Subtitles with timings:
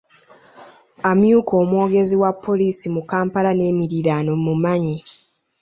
[1.11, 4.97] Amyuka omwogezi wa poliisi mu Kampala n'emiriraano mmumanyi.